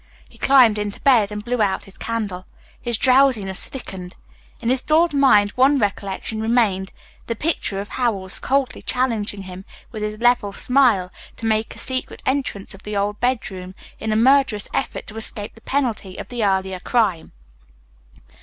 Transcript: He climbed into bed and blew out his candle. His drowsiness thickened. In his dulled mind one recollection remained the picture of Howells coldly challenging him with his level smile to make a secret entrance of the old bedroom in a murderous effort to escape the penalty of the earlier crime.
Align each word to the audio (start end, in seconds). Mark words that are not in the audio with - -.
He 0.27 0.39
climbed 0.39 0.79
into 0.79 0.99
bed 1.01 1.31
and 1.31 1.45
blew 1.45 1.61
out 1.61 1.83
his 1.83 1.95
candle. 1.99 2.47
His 2.81 2.97
drowsiness 2.97 3.69
thickened. 3.69 4.15
In 4.59 4.69
his 4.69 4.81
dulled 4.81 5.13
mind 5.13 5.51
one 5.51 5.77
recollection 5.77 6.41
remained 6.41 6.91
the 7.27 7.35
picture 7.35 7.79
of 7.79 7.89
Howells 7.89 8.39
coldly 8.39 8.81
challenging 8.81 9.43
him 9.43 9.63
with 9.91 10.01
his 10.01 10.17
level 10.19 10.53
smile 10.53 11.11
to 11.37 11.45
make 11.45 11.75
a 11.75 11.77
secret 11.77 12.23
entrance 12.25 12.73
of 12.73 12.81
the 12.81 12.95
old 12.97 13.19
bedroom 13.19 13.75
in 13.99 14.11
a 14.11 14.15
murderous 14.15 14.67
effort 14.73 15.05
to 15.05 15.17
escape 15.17 15.53
the 15.53 15.61
penalty 15.61 16.17
of 16.17 16.29
the 16.29 16.43
earlier 16.43 16.79
crime. 16.79 17.31